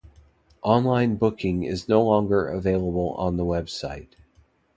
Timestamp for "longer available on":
2.01-3.37